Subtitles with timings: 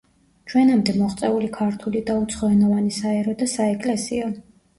[0.51, 4.33] ჩვენამდე მოღწეული ქართული და უცხოენოვანი საერო და საეკლესიო.